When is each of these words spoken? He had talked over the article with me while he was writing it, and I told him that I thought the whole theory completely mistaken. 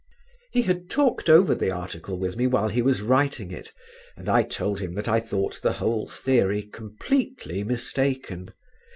He 0.51 0.63
had 0.63 0.89
talked 0.89 1.29
over 1.29 1.53
the 1.53 1.69
article 1.69 2.17
with 2.17 2.35
me 2.35 2.47
while 2.47 2.69
he 2.69 2.81
was 2.81 3.03
writing 3.03 3.51
it, 3.51 3.71
and 4.17 4.27
I 4.27 4.41
told 4.41 4.79
him 4.79 4.93
that 4.93 5.07
I 5.07 5.19
thought 5.19 5.59
the 5.61 5.73
whole 5.73 6.07
theory 6.07 6.63
completely 6.63 7.63
mistaken. 7.63 8.49